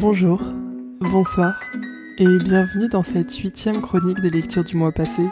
[0.00, 0.40] Bonjour,
[1.00, 1.60] bonsoir
[2.16, 5.22] et bienvenue dans cette huitième chronique des lectures du mois passé.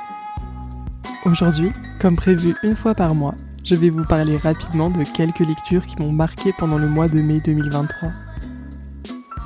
[1.25, 3.35] Aujourd'hui, comme prévu une fois par mois,
[3.65, 7.23] je vais vous parler rapidement de quelques lectures qui m'ont marqué pendant le mois de
[7.23, 8.11] mai 2023.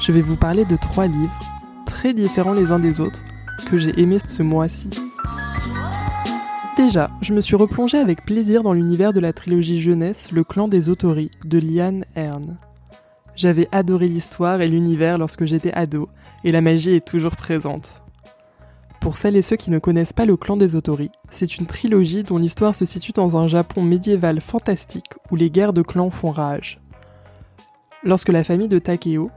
[0.00, 1.38] Je vais vous parler de trois livres,
[1.86, 3.22] très différents les uns des autres,
[3.70, 4.90] que j'ai aimés ce mois-ci.
[6.76, 10.66] Déjà, je me suis replongé avec plaisir dans l'univers de la trilogie jeunesse Le clan
[10.66, 12.56] des Autories de Liane Hearn.
[13.34, 16.08] J'avais adoré l'histoire et l'univers lorsque j'étais ado,
[16.44, 18.02] et la magie est toujours présente.
[19.00, 22.22] Pour celles et ceux qui ne connaissent pas le clan des Otori, c'est une trilogie
[22.22, 26.30] dont l'histoire se situe dans un Japon médiéval fantastique où les guerres de clans font
[26.30, 26.78] rage.
[28.04, 29.30] Lorsque la famille de Takeo,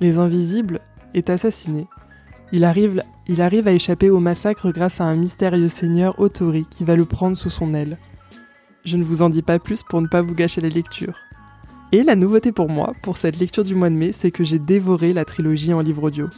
[0.00, 0.80] les Invisibles,
[1.14, 1.86] est assassinée,
[2.52, 6.84] il arrive, il arrive à échapper au massacre grâce à un mystérieux seigneur Otori qui
[6.84, 7.96] va le prendre sous son aile.
[8.84, 11.18] Je ne vous en dis pas plus pour ne pas vous gâcher la lecture.
[11.90, 14.58] Et la nouveauté pour moi, pour cette lecture du mois de mai, c'est que j'ai
[14.58, 16.28] dévoré la trilogie en livre audio.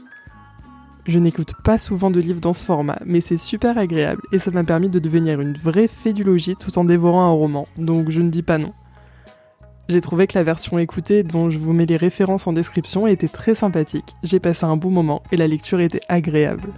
[1.06, 4.52] Je n'écoute pas souvent de livres dans ce format, mais c'est super agréable et ça
[4.52, 8.28] m'a permis de devenir une vraie fédulogie tout en dévorant un roman, donc je ne
[8.28, 8.72] dis pas non.
[9.88, 13.26] J'ai trouvé que la version écoutée, dont je vous mets les références en description, était
[13.26, 16.72] très sympathique, j'ai passé un bon moment et la lecture était agréable.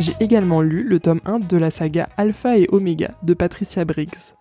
[0.00, 4.34] J'ai également lu le tome 1 de la saga Alpha et Omega de Patricia Briggs.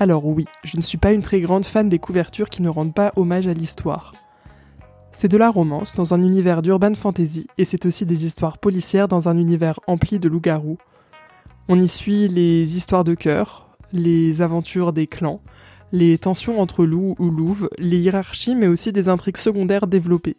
[0.00, 2.94] Alors oui, je ne suis pas une très grande fan des couvertures qui ne rendent
[2.94, 4.12] pas hommage à l'histoire.
[5.12, 9.08] C'est de la romance dans un univers d'urban fantasy et c'est aussi des histoires policières
[9.08, 10.78] dans un univers empli de loups-garous.
[11.68, 15.42] On y suit les histoires de cœur, les aventures des clans,
[15.92, 20.38] les tensions entre loups ou louves, les hiérarchies mais aussi des intrigues secondaires développées.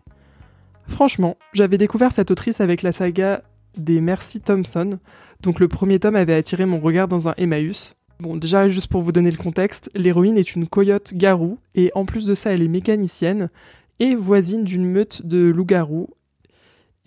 [0.88, 3.44] Franchement, j'avais découvert cette autrice avec la saga
[3.78, 4.98] des Mercy Thompson,
[5.42, 9.02] donc le premier tome avait attiré mon regard dans un Emmaüs, Bon, déjà, juste pour
[9.02, 12.62] vous donner le contexte, l'héroïne est une coyote garou, et en plus de ça, elle
[12.62, 13.50] est mécanicienne
[13.98, 16.08] et voisine d'une meute de loups-garous.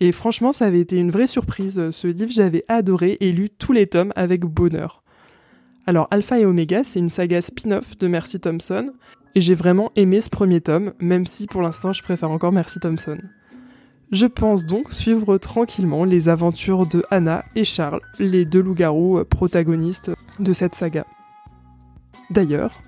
[0.01, 1.81] Et franchement, ça avait été une vraie surprise.
[1.91, 5.03] Ce livre, j'avais adoré et lu tous les tomes avec bonheur.
[5.87, 8.91] Alors, Alpha et Omega, c'est une saga spin-off de Mercy Thompson,
[9.35, 12.81] et j'ai vraiment aimé ce premier tome, même si pour l'instant, je préfère encore Mercy
[12.81, 13.19] Thompson.
[14.11, 20.11] Je pense donc suivre tranquillement les aventures de Anna et Charles, les deux loups-garous protagonistes
[20.39, 21.05] de cette saga.
[22.29, 22.81] D'ailleurs,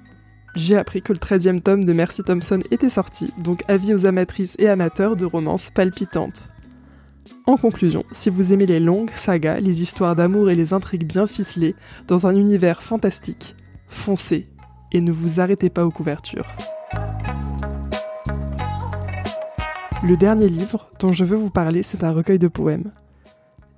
[0.55, 4.55] j'ai appris que le 13e tome de Mercy Thompson était sorti, donc avis aux amatrices
[4.59, 6.49] et amateurs de romances palpitantes.
[7.45, 11.27] En conclusion, si vous aimez les longues sagas, les histoires d'amour et les intrigues bien
[11.27, 11.75] ficelées,
[12.07, 13.55] dans un univers fantastique,
[13.87, 14.47] foncez
[14.91, 16.47] et ne vous arrêtez pas aux couvertures.
[20.03, 22.91] Le dernier livre dont je veux vous parler, c'est un recueil de poèmes.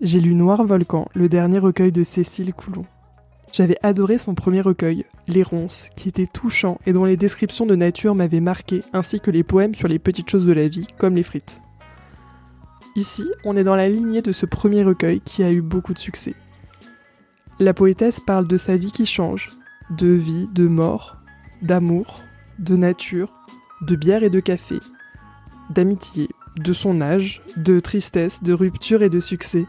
[0.01, 2.85] J'ai lu Noir Volcan, le dernier recueil de Cécile Coulon.
[3.51, 7.75] J'avais adoré son premier recueil, Les Ronces, qui était touchant et dont les descriptions de
[7.75, 11.15] nature m'avaient marqué, ainsi que les poèmes sur les petites choses de la vie, comme
[11.15, 11.59] les frites.
[12.95, 15.99] Ici, on est dans la lignée de ce premier recueil qui a eu beaucoup de
[15.99, 16.35] succès.
[17.59, 19.49] La poétesse parle de sa vie qui change,
[19.89, 21.17] de vie, de mort,
[21.61, 22.21] d'amour,
[22.59, 23.33] de nature,
[23.81, 24.79] de bière et de café,
[25.69, 29.65] d'amitié, de son âge, de tristesse, de rupture et de succès,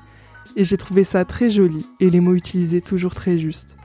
[0.56, 3.76] et j'ai trouvé ça très joli et les mots utilisés toujours très justes.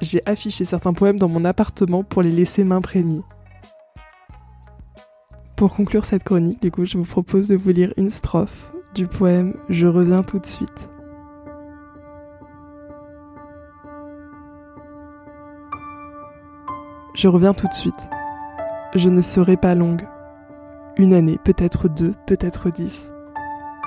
[0.00, 3.22] J'ai affiché certains poèmes dans mon appartement pour les laisser m'imprégner.
[5.56, 9.06] Pour conclure cette chronique, du coup, je vous propose de vous lire une strophe du
[9.06, 10.88] poème Je reviens tout de suite.
[17.14, 18.08] Je reviens tout de suite.
[18.94, 20.06] Je ne serai pas longue
[20.96, 23.10] une année, peut-être deux, peut-être dix.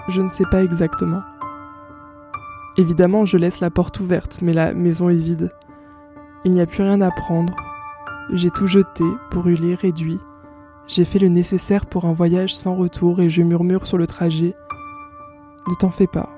[0.10, 1.22] Je ne sais pas exactement.
[2.78, 5.52] Évidemment, je laisse la porte ouverte, mais la maison est vide.
[6.46, 7.54] Il n'y a plus rien à prendre.
[8.32, 10.20] J'ai tout jeté, brûlé, réduit.
[10.88, 14.56] J'ai fait le nécessaire pour un voyage sans retour et je murmure sur le trajet.
[15.68, 16.30] Ne t'en fais pas.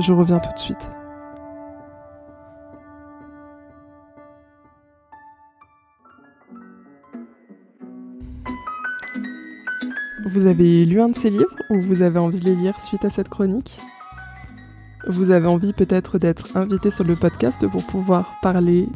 [0.00, 0.90] Je reviens tout de suite.
[10.26, 13.04] Vous avez lu un de ces livres ou vous avez envie de les lire suite
[13.06, 13.78] à cette chronique?
[15.06, 18.88] Vous avez envie peut-être d'être invité sur le podcast pour pouvoir parler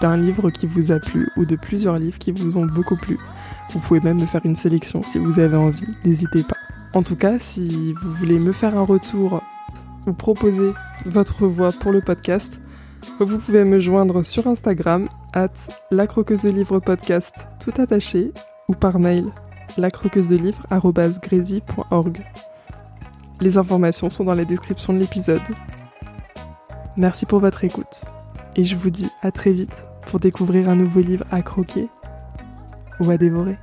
[0.00, 3.18] d'un livre qui vous a plu ou de plusieurs livres qui vous ont beaucoup plu.
[3.72, 6.56] Vous pouvez même me faire une sélection si vous avez envie, n'hésitez pas.
[6.92, 9.42] En tout cas, si vous voulez me faire un retour
[10.06, 10.72] ou proposer
[11.04, 12.60] votre voix pour le podcast,
[13.18, 15.52] vous pouvez me joindre sur Instagram, at
[15.90, 18.32] la croqueuse de livre podcast tout attaché,
[18.68, 19.26] ou par mail
[19.78, 20.66] la croqueuse de livres
[23.40, 25.42] Les informations sont dans la description de l'épisode.
[26.96, 28.00] Merci pour votre écoute
[28.56, 29.76] et je vous dis à très vite
[30.08, 31.88] pour découvrir un nouveau livre à croquer
[33.00, 33.58] ou à dévorer.